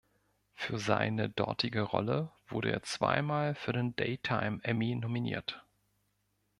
Für 0.55 0.79
seine 0.79 1.29
dortige 1.29 1.81
Rolle 1.83 2.31
wurde 2.47 2.71
er 2.71 2.81
zwei 2.81 3.21
Mal 3.21 3.53
für 3.53 3.71
den 3.71 3.95
Daytime 3.97 4.59
Emmy 4.63 4.95
nominiert. 4.95 5.63